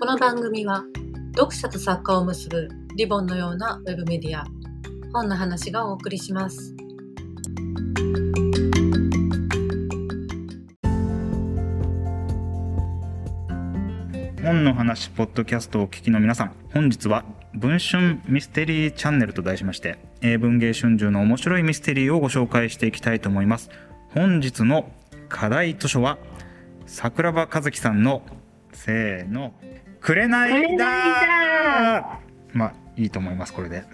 [0.00, 0.84] この番組は
[1.34, 4.46] 読者と作家を結ぶリボンのようなウェブメディア。
[5.12, 6.72] 本の話がお送りします。
[14.40, 23.68] 本の話ポッドキャストをお聞きの皆さん本日は文春ミステリーチャンネルと題しまして英文芸春秋の面白いミステリーをご紹介していきたいと思います。
[24.10, 24.92] 本日の
[25.28, 26.18] 課題図書は
[26.86, 28.22] 桜庭和樹さんの
[28.72, 29.54] せーの
[30.00, 32.20] 「紅だ。
[32.52, 33.84] まあいいと思いますこれで、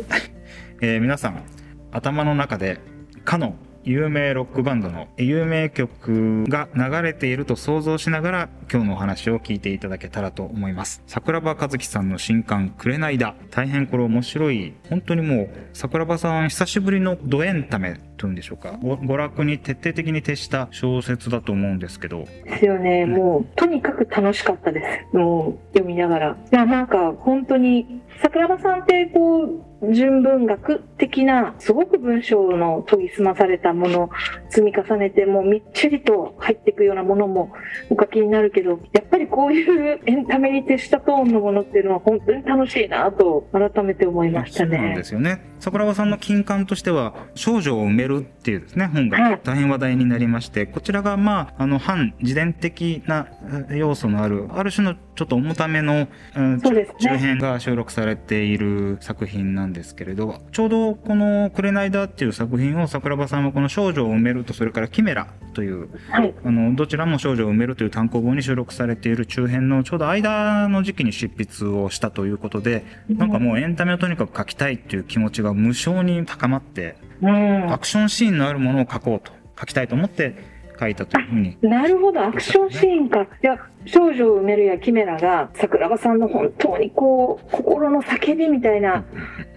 [0.80, 1.42] えー皆さん
[1.90, 2.80] 頭の中で
[3.24, 3.54] かの
[3.84, 11.02] 有名ロックバンドの有名曲が流れていると想像しながら今日のお話を聞いていただけたらと思います。
[11.06, 23.06] 桜庭和樹さんの新刊「紅だ」大変これ面白い本当にもう桜庭さん久しぶりのドエンタメというんでしょうか娯楽に徹底的に徹した小説だと思うんですけどですよね。
[23.06, 25.16] もう、とにかく楽しかったです。
[25.16, 26.36] もう、読みながら。
[26.52, 29.42] いや、なんか、本当に、桜庭さんって、こ
[29.82, 34.10] う、純文学的な、すごく文章の研ぎ澄まされたものを
[34.48, 37.52] 積み重ねて、もうみっちりと入っていくようなものも
[37.90, 45.04] お書きになるけど、やっぱりこういうエンタメに徹したトーンのものっていうのは本当に楽しいなと、改めて思いましたそうなんねで。
[45.04, 53.28] すよね桜庭さんの金刊としては「少女を埋める」っていうですね本はいが大変話題になりましてこちらがまああの反自伝的な
[53.70, 66.34] え要素のあるある種のちょっと重ための、うんそうですね中編が収録されている作品なんですけれどちょうどこの「紅だ」っていう作品を桜庭さんはこの「少女を埋める」とそれから「キメラ」というはい。
[66.44, 77.78] あのどちらも少女を埋めるという単行本に収録されている中編のちょうど間の時期に執筆をしたということでなんかもうエンタメをとにかく書きたいっていう気持ちが無性に高まってうんア。
[77.78, 80.52] クションシーンのあるものを書こうと書きたいと思って
[80.82, 83.22] 書いたというふうになるほど、アクションシーンか。
[83.22, 89.04] いや、少女を埋めるやキメラが、桜庭さんの本当にこう、心の叫びみたいな、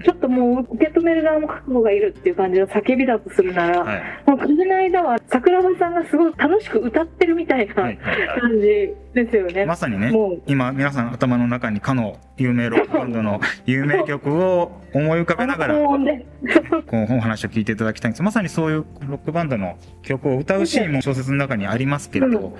[0.04, 4.04] ちょっともう受け止める側も覚悟がいるっていう感じの叫びだとするなら、はい。
[4.28, 9.66] もうこの間は桜庭さんがすごい楽しく歌ってるみたいなはい感じですよね。
[9.66, 10.42] まさにねもう。
[10.48, 15.76] 今皆さん頭の中にかの有名ロックバンドの有名曲を思い浮かべながら。
[15.76, 18.24] こうお話を聞いていただきたいんです。
[18.24, 22.58] まさにそういうロックバンドの曲を歌うシーンも小説の中にありますけれど、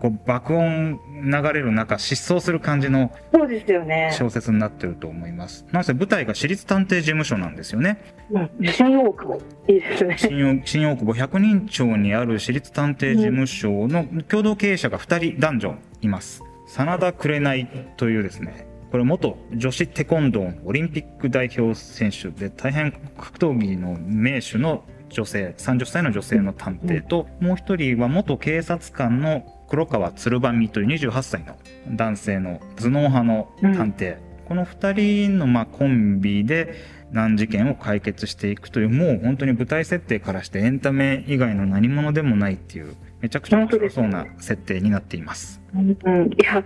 [0.00, 4.10] こう爆音流れる中疾走する感じのそうですよね。
[4.16, 8.00] 小説になってると思いますなんせ舞台が私立探偵事務所なんですよね
[8.30, 8.50] うん。
[8.72, 9.40] 新大久保。
[9.68, 10.16] いいですね。
[10.18, 31.56] 新大新大久保百人町にある私立探偵事務所の共同経営者が2人男女います真田紅というですねこれ元女子テコンドーオリンピック代表選手で大変格闘技の名手の女性30歳の女性の探偵ともう一人は元警察官の黒川鶴見という28歳の
[31.88, 36.74] 男性の頭脳派の探偵、この2人のまあコンビで
[37.12, 45.62] 難事件を解決していくというもう本当に舞台設定からしてエンタメ以外の何者でもないっていうめちゃくちゃ面白そうな設定になっています。
[45.72, 46.62] うん、いや、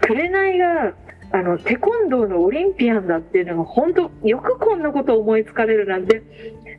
[0.00, 0.92] 紅が、
[1.32, 6.22] あの、テコンドーのオリンピアンだっていうのが、本当よくこんなことを思いつかれるなんて、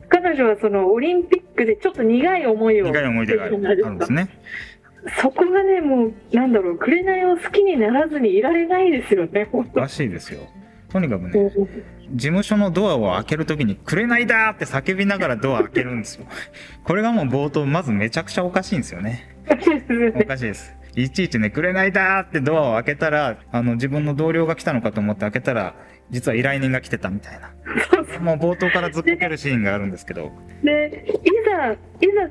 [0.08, 2.86] 彼女はそのオリンピックでちょっと苦い思いを。
[2.86, 4.28] 苦い思い出があるんですね。
[5.20, 10.40] そこがね、もう、なんだろう、紅を好きにならずにいられないですよね、らしいですよ。
[10.88, 11.50] とにかくね、
[12.12, 16.26] 事務所のドアを開けるときに、紅だって叫びながらドア開けるんですよ。
[16.84, 19.28] これがもう冒頭、まずめちゃくちゃおかしいんですよね。
[20.14, 20.74] おかしいです。
[20.96, 25.74] いちいちね、紅だってドアを開けたら、あの、自分の同僚が来たのかと思って開けたら、
[26.10, 27.52] 実は依頼人が来てたみたいな。
[28.24, 30.32] もう冒頭からずっこけるシーンがあるんですけど。
[30.62, 31.12] で、い
[31.44, 31.76] ざ、い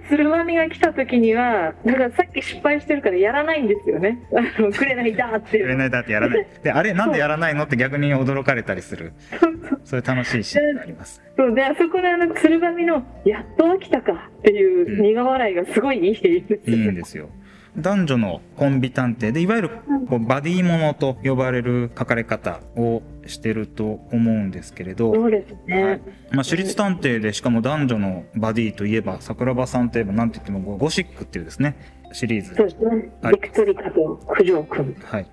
[0.02, 4.20] ざ鶴舞が来た時には、だからさっき失敗してるからやらないんですよね。
[4.36, 5.66] あの、紅だっていう。
[5.66, 6.48] 紅だってやらない。
[6.64, 9.14] で、あれなんでやらないのって逆に驚かれたりする。
[9.84, 11.22] そういう楽しいシーンがあります。
[11.38, 16.88] そうで、あそこであの、鶴舞の、やっと飽きたかっていう苦笑いがすごいいいですいい。
[16.88, 17.30] んですよ。
[17.78, 19.70] 男女のコンビ探偵で、いわゆる
[20.08, 25.84] こうバディものと呼ばれる書かれ方をしてると思うんですけれど、そうですね。
[25.84, 31.76] はいまあ、私立探偵でしかも男女のバディといえば、桜庭さんといえば何と言ってもゴシックっていうですね、
[32.12, 32.68] シリーズそう。
[32.68, 33.12] ですね。
[33.22, 34.94] はいビクトリカと九条くん。
[35.04, 35.28] はい。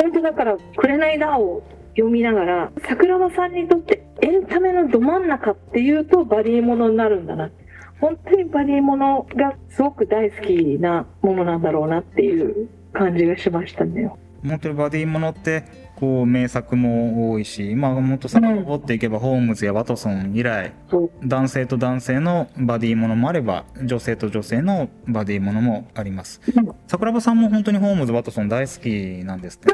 [0.00, 1.62] 本当だから、紅だを
[1.94, 7.50] 読みながら、桜庭さんにとってエンタメのど真ん中っていうとバディものになるんだな。
[8.02, 14.12] 本当にバディものがすごく大好きなものなんだろうなっていう感じがしましたね。
[14.44, 15.62] 本当にバディものって、
[16.00, 20.72] こう、名作も多いし、まあ、もっと遡っていけば、ホームズやワトソン以来、
[21.24, 26.40] 男性と男性のバディものもあれば、女性と女性のバディものもあります。
[26.88, 29.68] 桜庭さんも本当にホームズ、ワトソン大好きなんですって？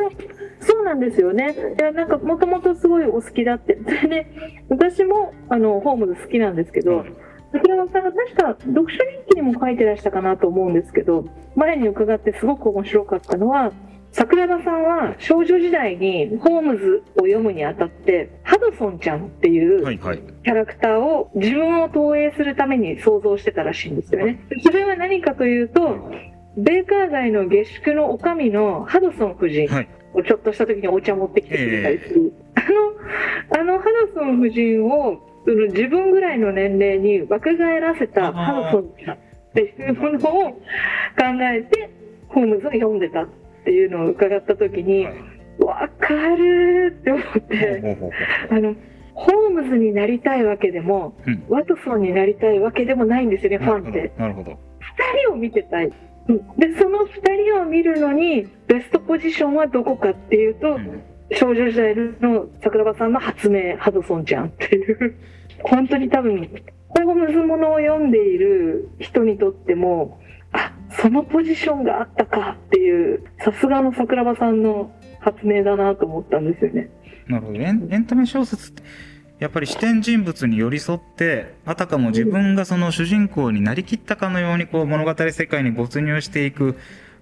[0.60, 1.54] そうななんですよね。
[1.78, 3.78] いや、なんかもともとすごいお好きだって。
[3.84, 4.26] それで、
[4.70, 7.04] 私もあのホームズ好きなんですけど、
[7.52, 11.24] 桜庭さんが確か読書日記にも書いてらしたかなと思うんですけど、
[11.56, 13.72] 前に伺ってすごく面白かったのは、
[14.12, 20.18] 桜庭さんは少女時代にホームズを読むにあたって、ハドソンちゃんっていうはいはい。
[20.44, 24.40] キャラクターを自分を投影するために想像してたらしいんですよね。
[24.62, 26.10] それは何かというと、
[26.56, 29.88] ベーカー街の下宿の女将のハドソン夫人はい。
[30.14, 32.32] をちょっとした時にお茶持ってきてくれたりする。
[32.54, 33.84] あの、あのハ
[34.14, 35.27] ドソン夫人を
[35.72, 39.18] 自分ぐらいの年齢に若返らせたハドソンちゃんっ
[39.54, 40.58] ていうものを考
[41.52, 41.90] えて、
[42.28, 43.28] ホームズを読んでたっ
[43.64, 45.14] ていうのを伺った時に、はい
[45.58, 47.98] わかるって思って。
[48.50, 48.74] あの、
[49.14, 54.12] ホームズになりたいわけでも、うんワトソンになりたいわけでもないんですよね、ファンって。
[54.16, 54.56] なるほど二
[55.24, 55.86] 人を見てたい。
[55.86, 61.02] うんで、その二人を見るのに、ベストポジションはどこかっていうと、うん
[61.32, 65.14] 少女時代の桜庭さんの発明、ハドソンちゃんっていう。
[65.64, 66.48] 本当に多分、
[66.88, 70.20] ホームズものを読んでいる人にとっても、
[70.52, 76.90] あ、そのポジションがあったかっていう、さすがの桜庭さんの発明だなと思ったんですよね。
[77.28, 78.82] なるほどエンエンタメ小説って
[79.38, 86.76] やっぱり視点人物に寄り添ってあたかも自分がその主人公になりきったかのようにこう物語世界に没入していく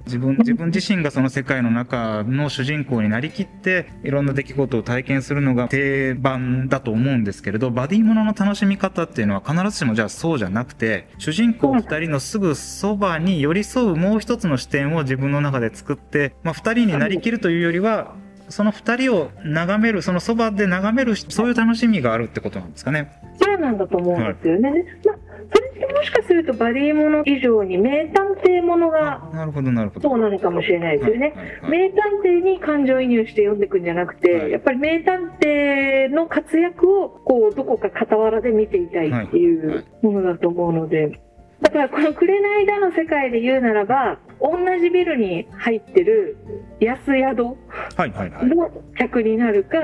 [0.05, 18.15] 自分自分自身がその世界の中の主人公になりきっていろんな出来事を体験するのが定番だと思うんですけれどバディものの楽しみ方っていうのは必ずしもじゃあそうじゃなくて主人公2人のすぐそばに寄り添うもう一つの視点を自分の中で作って、まあ、2人になりきるというよりは
[18.49, 23.21] その2人を眺めるそのそばで眺めるそういう楽しみがあるってことなんですかね。
[23.43, 24.71] そうなんだと思うんですよね。
[25.05, 25.17] まあ、
[25.53, 30.09] それってもしかするとバディもの以上に名探偵ものがなるほどなるほど。
[30.09, 31.27] そうなのかもしれないですよね。
[31.29, 41.21] はいはいはい名探偵に感情移入して読んでいくんじゃなくて、はいやっぱり名探偵の活躍をこうどこか傍らで見ていたいっていはいはうものだと思うので、
[41.61, 44.51] だからこの「紅だ」の世界で言うならば同
[44.81, 46.37] じビルに入ってる
[46.81, 47.57] 安宿
[47.97, 48.47] はいはいはい。
[48.47, 49.79] の客になるか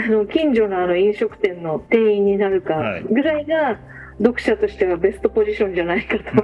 [0.00, 3.78] あの近所のあの飲食店の店員になるかはいぐらいが
[4.18, 6.42] 読者としてはベストポジションじゃないかと。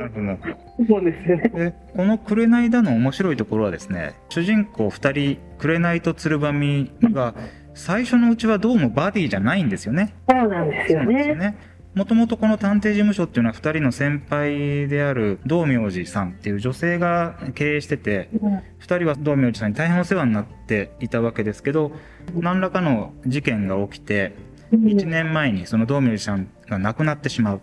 [0.79, 1.49] 思うんですよね。
[1.49, 7.35] でこの「紅だ」の面白いところはですね主人公2人紅と鶴髪が
[7.75, 10.15] 最初のうちはどうもバディじゃないんですよね。
[10.29, 11.57] そうなんですよね。
[11.95, 12.01] ね。
[12.01, 18.63] もともとこの探偵事務所っていうのは2人の先輩である道明寺さんっていう女性が経営しててうん2
[18.99, 21.93] 人は道明寺さんに大変お世話になっていたわけですけど
[22.35, 24.35] 何らかの事件が起きて
[24.73, 27.61] 1年前にその道明寺さんが亡くなってしまう。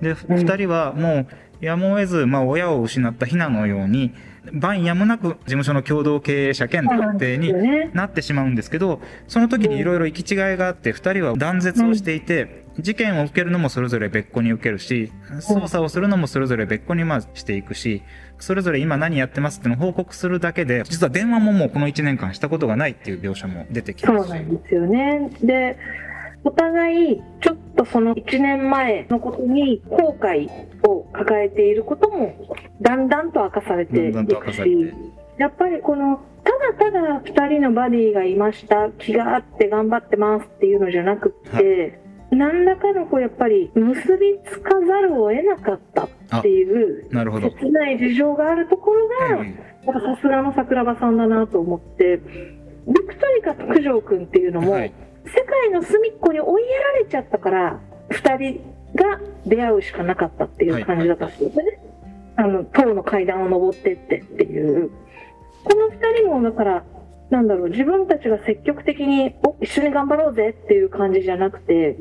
[0.00, 1.26] で2人はも
[1.60, 4.14] うやむを得ず、まあ、親を失ったヒナのように
[4.52, 7.52] 晩やむなく事務所の共同経営者兼探偵に
[7.94, 18.02] なってしまうんですけどその時にいろいろ行き違いがあって2人は断絶をしていて事件を受けるのもそれぞれ別個に受けるし捜査をするのもそれぞれ別個にまあしていくし
[18.38, 24.30] それぞれ今何やってますってのを報告するだけで実は電話ももうこの1年間したことがないっていう描写も出てきそますし。
[24.30, 25.30] うなんですよね。
[25.42, 25.76] で、
[26.44, 30.48] お互い、ちょっとその1年前のことに後悔
[30.86, 32.34] を抱えていることも、
[32.80, 34.92] だんだんと明かされていくし、
[35.38, 46.04] やっぱりこの、ただただ2人のバディがいました、気があって頑張ってますっていうのじゃなくって、何らかのこうやっぱり結びつかざるを得なかった
[46.38, 47.50] っていうなるほど。
[47.50, 52.20] 切ない事情があるところが、うんやっぱさすがの桜庭さんだなと思って、
[52.86, 54.92] ビクトリカと九条くんっていうのも、はい
[55.28, 57.80] 世界の隅っこに追いやられちゃったから、
[58.10, 58.60] 二人
[58.94, 61.80] が出会うしかなかったっていう感じだったんですよね。
[62.36, 64.90] あの、塔の階段を登ってってっていう。
[65.64, 66.84] この二人もだから、
[67.30, 71.96] なんだろう、自分たちが積極的に、お、一緒に頑張ろうぜっていう感じじゃなくて、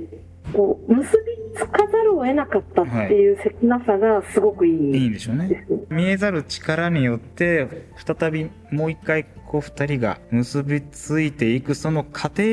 [0.54, 1.18] こう、結
[1.54, 5.66] びつかざるを得なかったっていう切なさがすごくいいいいんでしょうね。
[5.90, 12.44] 見えざる力によって再びもう一回こう二人が結びついていくその過程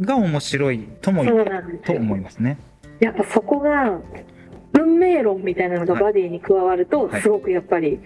[0.00, 1.30] が面白いともと
[1.92, 2.00] よ。
[2.00, 2.58] 思いますね。
[2.98, 3.98] やっぱそこが
[4.78, 8.00] 運命論みたいなのがバディに加わるとはいすごくやっぱり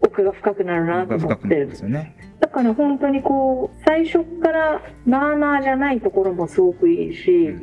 [0.00, 2.14] 奥が深くなるなとが思ってるんですよね。
[2.40, 7.54] だから本当にこう最初からなあなあじゃないところもすごくいいし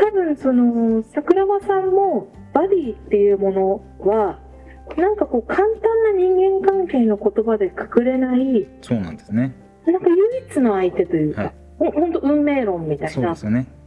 [0.00, 4.38] 多分その桜庭さんもバディっていうものは
[4.96, 9.54] なんかこう簡単な人間関係の言葉でくくれないそうなんですね。
[9.86, 10.16] なんか唯
[10.48, 13.34] 一の相手というか、はいほ本当運命論みたいな。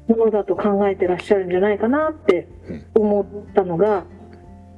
[0.08, 2.48] ものだと考えてらっしゃるんじゃないかなって
[2.94, 4.04] 思ったのが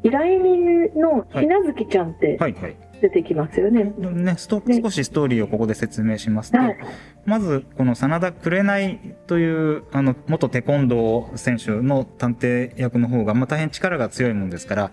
[0.04, 2.78] 依頼人のひなずきちゃんってはいはい。
[3.02, 3.84] 出てきますよね。
[3.84, 6.78] ね、ストね少しストーリーをここで説明しますと、はい
[7.26, 14.92] まずこの真田紅というあの元テコンドー選手の探偵役の方が、まあ、大変力が強いもんですから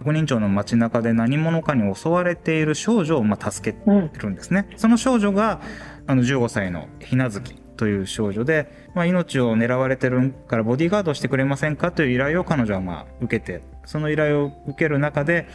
[0.00, 4.10] 百人町の街中で何者かに襲われている少女をまあ助けうん。
[4.12, 4.66] るんですね。
[4.76, 5.60] その少女が
[6.06, 15.46] あの15歳のひなずきという少女で、まあ、命を狙われてるからボディーガードをしてくれませんかという依頼を彼女はまあ受けてその依頼を受ける中で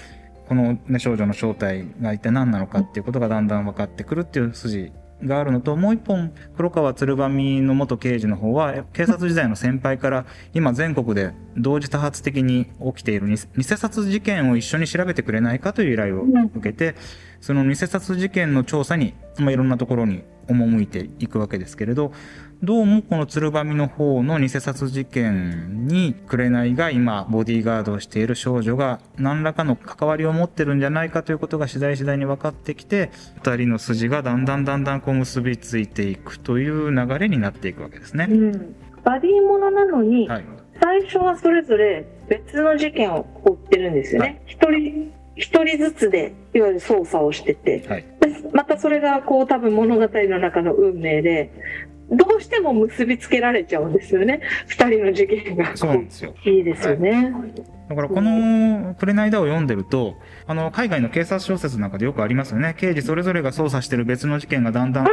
[0.47, 4.91] この、ね、少女の正体が一体何なのかっていうことがだんだん分かってくるっていう筋
[5.23, 16.25] があるのともう一本黒川鶴髪の元刑事の方は警察時代の先輩から 今全国で同時多発的に起きている偽偽札事件を一緒に調べてくれないかという依頼を
[16.55, 16.95] 受けて
[17.39, 22.11] その偽札事件の調査に、まあ、いろんなところに赴いていくわけですけれど
[22.65, 33.11] どうもこの鶴髪の方の偽札事件に紅が今ボディーガードをしている少女が何らかの関わりを持ってるんじゃないかということが次第次第に分かってきて
[33.43, 38.33] 2人の筋がだんだんだんだんこう結びついていくという流れになっていくわけですねう。
[38.33, 38.75] ん。
[39.03, 40.45] バディものなのに、はい、
[40.81, 44.41] 最初はそれぞれ別の事件を追ってるんですよはね。
[44.47, 51.51] 一、人、一人ずつで、いわゆる捜査をしてて、はいでまたそれがこう多分物語の中の運命で、
[52.11, 54.41] どうしても結びつけられちゃうんですよね。
[54.67, 55.75] 二人の事件が。
[55.75, 57.33] そうなんですよいいですよね。
[57.87, 60.15] だからこの「紅だ」を読んでると
[60.47, 65.05] あの海外の警察小説なんかでよくありますよね刑事それぞれが捜査してる別の事件がだんだん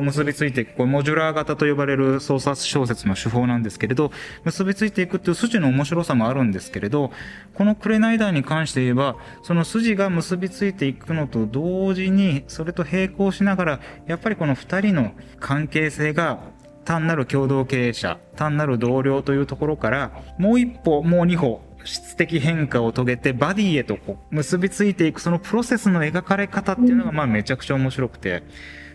[0.00, 4.12] 結びついていくこうモジュラー型と呼ばれる捜査小説の手法なんですけれど
[4.44, 7.10] 結びついていくっていう筋の面白さもあるんですけれど
[7.54, 16.38] この「紅だ」に関して言えばその筋が結びついていくのと同時にそれと並行しながらやっぱりこの2人の関係性が
[16.84, 28.42] 単なる共同経営者単なる同僚というところからもう一歩もう二歩質的変化を遂げてバディへとこう結びついていくそのプロセスの描かれ方っていうのがまあめちゃくちゃ面白くて。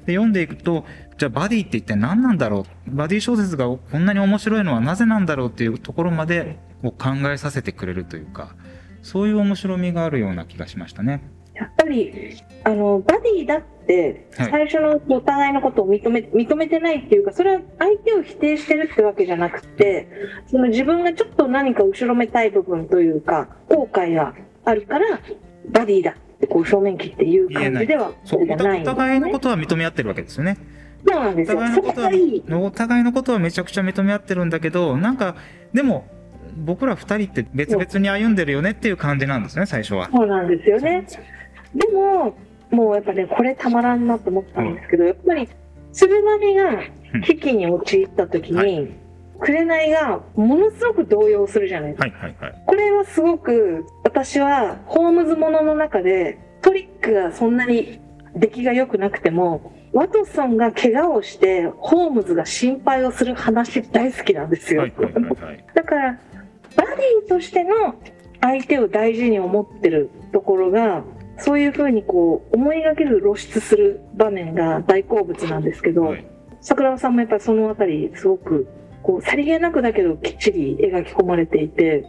[0.06, 0.86] で読んでいくと
[1.18, 2.96] じゃあバディって一体何なんだろう？
[2.96, 8.56] バディ小説がこんなに面白いのはなぜなんだろうっていうところまでを考えさせてくれるというか
[9.02, 11.22] そういう面白みがあるような気がしましたね。
[11.56, 14.50] やっぱり、あの、バディだって、はい。
[14.50, 20.08] 最初のお互いのことを認め、認めてないっていうか、それは相手を否定してるってわけじゃなくて、
[20.48, 24.34] その自分がちょっと何か後ろめたい部分というか、後悔が
[24.66, 25.20] あるから、
[25.70, 26.16] バディだ
[26.48, 30.58] こう正面切っていう感じでは、ないんです互お互いのねことは認め合ってるわけですよね。
[31.06, 31.60] そうなんおですよ。
[31.76, 32.60] そこ互いのことは。
[32.62, 35.36] お互いのことはめちゃくちゃ認め合ってるんだけどなんか
[35.74, 36.08] でも
[36.56, 40.10] 僕ら二人って別々に歩んでるよねっていう感じなんですね最初は。
[40.12, 41.06] そうなんですよね。
[41.76, 42.36] でも、
[42.70, 45.50] もうやっぱね、これたまらんなと思ったんですけど、やっぱり、
[45.92, 46.84] 鶴波が
[47.26, 48.88] 危機に陥った時に、は
[49.40, 52.10] 紅がものすごく動揺するじゃないですか。
[52.10, 52.64] はいはいはい。
[52.66, 58.00] これはすごく、私は、ホームズものの中で、トリックがそんなに
[58.36, 64.82] 出来が良くなくても、ワトソンが怪我をして、ホームズが心配をする話大好きなんですよ。
[64.82, 65.66] はいはいはいはい。
[65.74, 66.20] だから、
[66.78, 67.96] バディとしての
[68.40, 71.04] 相手を大事に思ってるところが、
[71.38, 76.26] そういうふうにこう、思いがけず露出する場面が大好物なんですけど、はい
[76.62, 78.70] 桜庭さんもやっぱりそのあたり、すごく、
[79.02, 82.06] こう、さりげなくだけどきっちり描き込まれていて、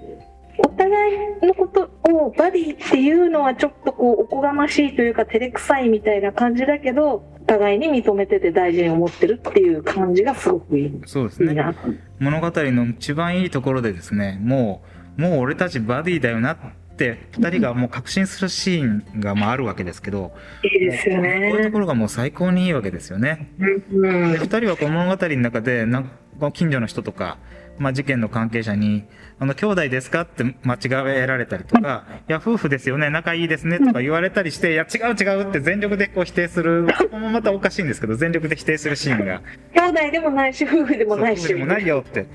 [0.59, 11.03] お互いのことをバディっていうのはちょっとこう、おこがましいというか、照れくさいみたいな感じだけど、互いに認めてて大事に思ってるっていう感じがすごくいい。
[11.07, 11.51] そうですね。
[11.51, 11.75] いいな。
[12.19, 14.83] 物語の一番いいところでですねも
[15.19, 16.57] うもう俺たちバディだよなっ
[16.97, 18.85] て二人がもう確信するシー
[19.17, 20.33] ンがまああるわけですけど
[20.63, 21.71] いいですよこういうとね。
[21.71, 23.49] ころがもう最高にいいわけですよね。
[23.59, 26.05] うんで2人はこの物語の中でなん
[26.41, 27.39] か近所の人とか、
[27.79, 29.05] まあ、事件の関係者に
[29.39, 30.79] 「あの兄弟ですか?」って間違
[31.17, 39.43] えられたりとか「いや夫婦ですよね仲いいですね」とか言われたりして「いや違う違う」って全力でこう否定するそこもまたおかしいんですけど全力で否定するシーンが
[39.75, 41.41] 兄弟でもないし、夫婦でもないし。
[41.41, 42.27] 夫婦でもないよって。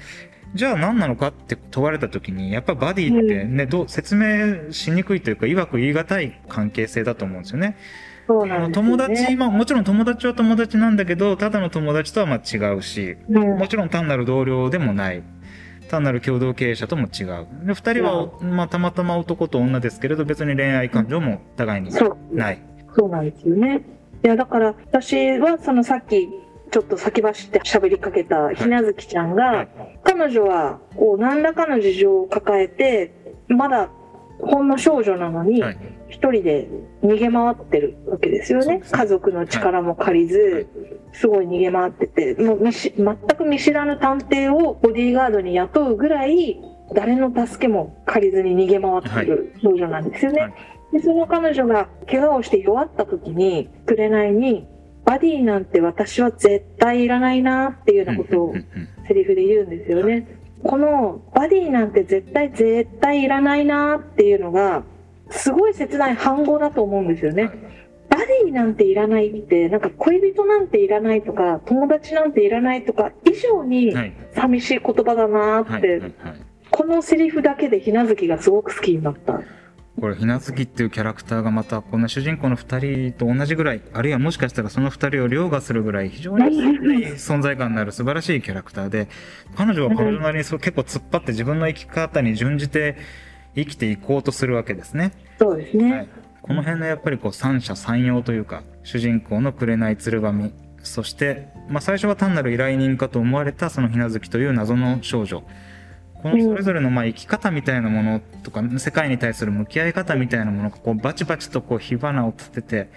[0.55, 7.77] じゃあ何なのかって問われた時にやっぱバディってね、どう説明しにくいというかいわく言い難い関係性だと思うんですよね。
[8.27, 8.95] そうなんですよね。
[8.95, 15.23] 友達、まあもちろん友達は友達なんだけど、ただの友達とはまあ違うし、うんもちろん単なる同僚でもない。
[15.89, 17.47] 単なる共同経営者とも違う。
[17.65, 22.35] で、二人は、まあたまたま男と女ですけれど、別に恋愛感情も互いにそう。
[22.35, 22.61] ない。
[22.95, 23.81] そうなんですよね。
[24.23, 26.29] いや、だから、私はそのさっき、
[26.71, 29.69] ちょっと先走って喋りかけたひなずきちゃんが、はい。
[30.03, 33.89] 彼女は、こう、何らかの事情を抱えて、まだ、
[34.41, 36.69] ほんの少女なのにはい、一人で
[37.03, 38.81] 逃げ回ってるわけですよね。
[38.89, 40.67] 家族の力も借りず、
[41.11, 46.61] すごい逃げ回ってて、もう全く見知らぬ探偵をボディーガードに雇うぐらい、
[46.95, 50.41] 誰の助けも借りずに逃げ回ってる少女なんですよね。
[50.41, 50.53] はい。
[50.91, 54.67] でその彼女が怪我をして弱った時に紅に
[55.09, 58.53] 「バディなんて私は絶対いらないな」っていうようなことを
[59.07, 60.27] セリフで言うんですよね。
[60.63, 64.83] このバディなんて絶対絶対いらないなっていうのが
[65.31, 67.49] すごい切ない反語だと思うんですよね。
[68.07, 76.01] バディなんていらないってなんか恋人なんていらないとか友達なんていらないとか以上にはい寂しい言葉だなって、
[76.69, 79.41] このセリフだけでひなずきがすごく好きになった。
[79.99, 86.45] これひなずきっていうキャラクターがまたこんな主人公の2人と同じぐらいあるいはもしかしたらその2人を凌駕するぐらい非常に
[87.17, 89.07] 存在感のある素晴らしいキャラクターで
[89.55, 92.97] 彼女は彼女なりにそう結構突っ張って自分の生き方に準じて
[93.55, 95.11] 生きていこうとするわけですね。
[95.39, 95.91] そうですね。
[95.91, 96.07] はい、
[96.41, 100.53] この辺のやっぱりこう三者三様というか主人公の紅鶴髪
[100.83, 105.43] そして、まあ、最初は単なる依頼人かと思われたそのひなずきという謎の少女
[106.21, 112.89] このそれぞれのまあ生き方みたいなものとか世界に対する向き合い方みたいなものがこうバチバチとこう火花を立てて、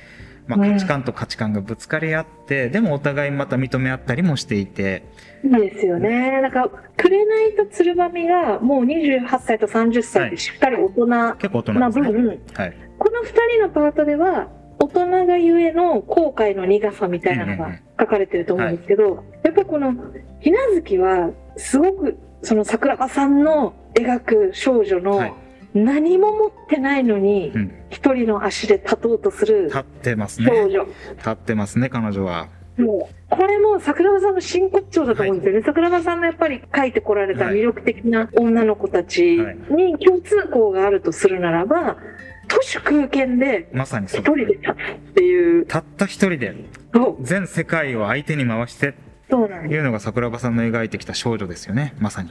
[0.47, 0.73] まあ、うん。
[0.73, 5.05] 価値観と価値観がぶつかり合って、でもお互いまた認め合ったりもしていて、
[5.45, 6.41] いいですよね。
[6.41, 7.27] なんか、紅
[7.57, 12.13] と鶴髪がもう28歳と30歳でしっかり大人な結構大人ですね。
[12.13, 14.49] 分、はい、この2人のパートでは、
[14.79, 17.83] 大人がゆえの後悔の苦さみたいなのがうんうんうん。
[18.01, 19.95] 書かれてると思うんですけど、やっぱこの、
[20.41, 25.35] ひなずきは、すごく、その桜庭さんの描く少女のはい、
[25.75, 30.61] 何も持ってないのにう、ん、一人の足で立とうとする立ってます少ね。
[30.63, 30.85] 女。
[31.17, 32.49] 立ってますね、彼女は。
[32.77, 35.63] もう、これも桜庭さんの真骨頂だと思うんですよね。
[35.65, 39.39] 桜庭さんのやっぱり書いてこられた魅力的な女の子たち
[39.71, 41.97] に共通項があるとするならば、
[42.49, 44.21] 都市空間でまさにそう。
[44.21, 44.77] 一人で立つっ
[45.15, 46.55] ていう、たった一人で
[47.21, 48.95] 全世界を相手に回して
[49.37, 51.95] いうのが桜庭さんの描いてきた少女ですよね。
[51.99, 52.31] まさに。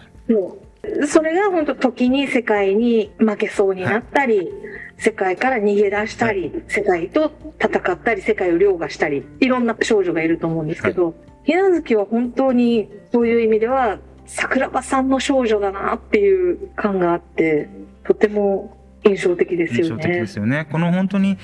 [1.08, 4.50] それが本当時に世界に負けそうになったり、
[4.98, 17.68] 世界から逃げ出したり、世界と戦ったり、世界を凌駕したり、いろんな少女がいると思うんですけど、ひなずきは本当にそういう意味では、桜庭さんの少女だなっていう感があって、
[18.03, 20.27] とても印象的ですよ印象的でね。
[20.27, 20.68] すよね。
[20.72, 21.37] この本当に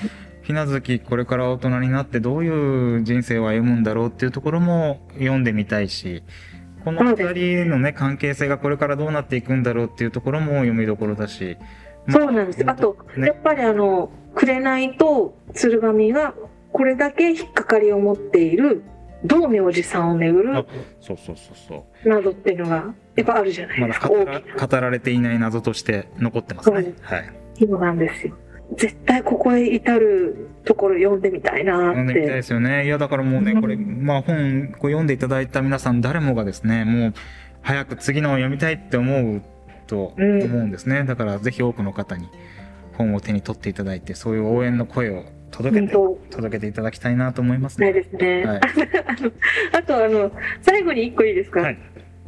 [0.48, 6.24] ひなずきこれから大人になってどういう人生を歩むんだろうっていうところも読んでみたいし
[6.86, 11.58] この二人のね関係性がこれからどうなっていくんだろうっていうところも読みどころだし
[12.10, 12.64] そうなんです。
[12.66, 13.28] あと、ね。
[13.28, 16.34] やっぱりあの、紅と鶴神が
[16.72, 18.84] これだけ引っかかりを持っている
[19.26, 20.68] 道明寺さんをめぐある
[21.02, 22.10] そうそうそうそう。
[22.10, 24.10] 謎っていうのがやっぱあるじゃないまだですか。
[24.10, 24.68] 語ら大きな。
[24.68, 26.94] 語られていない謎として残ってますね。
[27.02, 27.34] はい。
[27.56, 28.38] 紐なんですよ。
[28.76, 31.86] 絶対ここへ至るところ読んでみたいなって。
[31.88, 32.86] 読んでみたいですよね。
[32.86, 37.14] いや、だからもうね、うんこれ、まあ本、こう読んでいただいた皆さん誰もがですね、もう、
[37.62, 39.42] 早く次のを読みたいって思う
[39.88, 41.04] と思うんうんですね。
[41.06, 42.28] だから、ぜひ多くの方に
[42.94, 48.02] 本を手に取っていただいて、そういう応援の声を届けて、本届けていただきたいなと思いますないね。
[48.02, 48.44] ですね。
[48.46, 48.62] はい
[49.74, 51.78] あとあの、最後に一個いいですか、はい。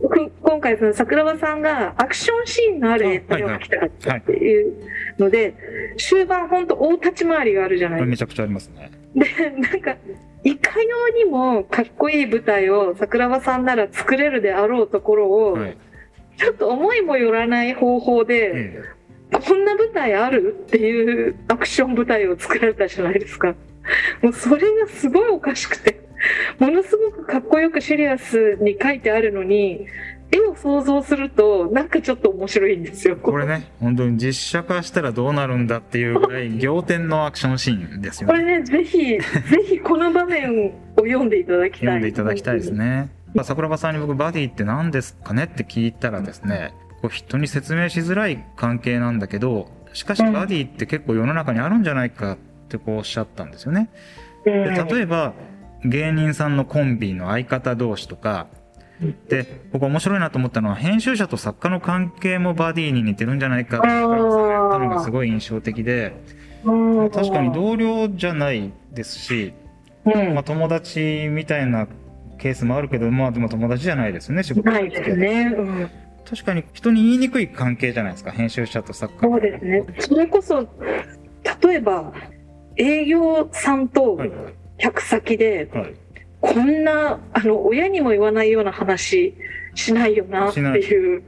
[0.08, 4.74] く今回その桜庭さんがアクションシーンのある映画を描きたかったっていう
[5.18, 5.56] ので、
[5.98, 8.92] 終盤本当大立ち回りがあるじゃないですかめちゃくちゃありますね。
[9.16, 9.96] で、なんか、
[10.44, 15.78] いかようにもかっこいい舞台を桜庭さんなら作れるであろうところを、はい。
[16.38, 18.84] ちょっと思いもよらない方法で、え
[19.32, 23.56] こんな舞台あるっていうアクション舞台を作られたじゃないですか。
[24.22, 26.09] もうそれがすごいおかしくて、
[26.60, 29.88] ものすごくかっこよくシリアスに書いてあるのに、
[30.32, 33.16] 絵を想像するとなんかちょっと面白いんですよ。
[33.16, 38.34] これね、本当に実写化したらどうなるんだっていうぐらい、 仰天のアクションシーンですよね。
[38.34, 39.20] これね、ぜひ、ぜ
[39.66, 41.80] ひこの場面を読んでいただきたい。
[41.80, 42.72] 読んでいただきたいです。
[42.72, 43.10] ね。
[43.34, 52.38] まあ、桜庭さんに僕バディって何ですかねって聞いたらですね、こう人に説明しづらい関係なんだけど、しかしうんバディって結構世の中にあるんじゃないかっ
[52.70, 53.90] てこうおっしゃったんですよね。
[54.46, 55.34] うんで例えば
[55.86, 58.48] 芸人さんのコンビの相方同士とか
[59.02, 66.14] うんで僕面白いなと思ったのは編集者と作家の関係もバディに似てるんじゃないかって言ったのがすごい印象的で
[66.66, 69.54] うん確かに同僚じゃないですし、
[70.06, 71.88] うんまあ、友達みたいな
[72.38, 75.54] ケースもあるけどまあでも友達じゃないですよね仕事ないですね。
[75.58, 75.90] うん
[76.30, 79.84] 確かに人に言いにくい関係じゃないですか編集者と作家そうですね。
[79.98, 80.70] それこそ、
[81.64, 82.14] 例えば、
[82.78, 84.32] 営業さんとはい
[84.80, 85.94] 客先で、はい
[86.42, 89.36] こんな、あの、親にも言わないような話
[89.76, 91.22] しないよなっていいう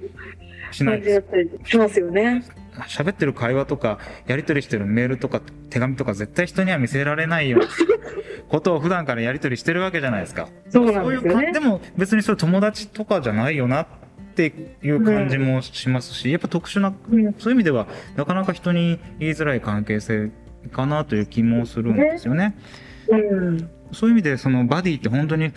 [0.80, 2.46] 感じだったりしますよね。
[2.88, 7.68] 喋ってる会話とかやり取りしてるメールとか手紙とか絶対人には見せられないような
[8.48, 10.48] ことを普段からやり取りしてるわけじゃないですか。
[10.70, 11.52] そうなんですよね。
[11.52, 13.88] でも別にそれ友達とかじゃないよなっ
[14.32, 20.32] っていう感じもしますし、やっぱ特殊なうんそういう意味ではなかなか人に言いづらい関係性
[20.72, 22.56] かなという気もするんですよね。
[23.18, 23.70] うん。
[23.92, 25.52] そういう意味でそのバディって本当に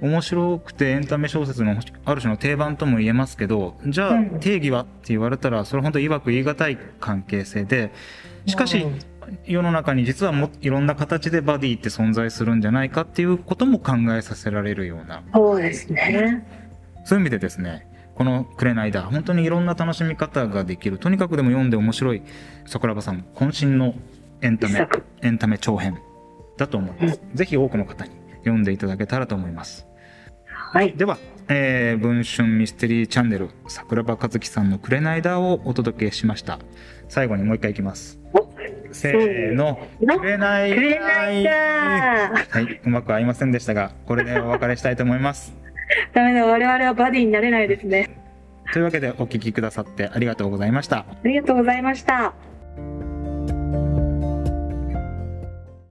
[0.00, 4.40] 面白くてエンタメ小説のある種の定番とも言えますけどじゃあうん。
[4.40, 7.92] 定義はって言われたらそれ本当曰く言い難い関係性で
[8.46, 8.98] しかしうん。
[9.46, 15.22] 世の中に実はもいろんな形でバディって存在するんじゃないかっていうことも考えさせられるような。
[15.32, 16.44] そうですね。
[17.04, 20.98] そういう意味でですねこの「紅だ」本当にいろんな楽しみ方ができる。
[20.98, 22.22] とにかくでも読んで面白い
[22.66, 23.94] 桜庭さん渾身の
[24.42, 24.88] エンタメ
[25.22, 25.98] エンタメ長編
[26.60, 29.86] だと思います、ぜひ多くの方に読んでいただけたらと思います。
[30.72, 30.92] はい。
[30.92, 31.18] では、
[31.48, 36.60] えー文春ミステリーチャンネル桜庭和樹さんの「紅だ」をお届けしました。
[37.08, 38.20] 最後にもう一回いきます。
[38.32, 38.48] お
[38.92, 45.56] せーの「の紅くれないだはい、うまく合いませんでしたがこれでお別れしたいと思います。
[46.14, 48.10] ダメだ、我々はバディになれないですね。
[48.72, 50.98] というわけでお聞きくださってありがとうございました。
[50.98, 52.49] ありがとうございました。